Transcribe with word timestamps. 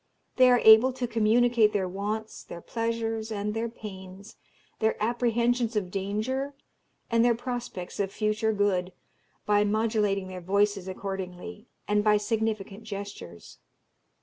They 0.37 0.49
are 0.49 0.57
able 0.57 0.91
to 0.93 1.05
communicate 1.07 1.73
their 1.73 1.87
wants, 1.87 2.43
their 2.43 2.59
pleasures, 2.59 3.31
and 3.31 3.53
their 3.53 3.69
pains, 3.69 4.35
their 4.79 4.97
apprehensions 4.99 5.75
of 5.75 5.91
danger, 5.91 6.55
and 7.11 7.23
their 7.23 7.35
prospects 7.35 7.99
of 7.99 8.11
future 8.11 8.51
good, 8.51 8.93
by 9.45 9.63
modulating 9.63 10.27
their 10.27 10.41
voices 10.41 10.87
accordingly, 10.87 11.67
and 11.87 12.03
by 12.03 12.17
significant 12.17 12.81
gestures. 12.83 13.59